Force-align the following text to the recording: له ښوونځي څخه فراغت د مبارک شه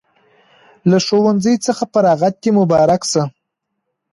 له 0.89 0.97
ښوونځي 1.05 1.55
څخه 1.65 1.83
فراغت 1.93 2.33
د 2.43 2.45
مبارک 2.57 3.01
شه 3.11 3.23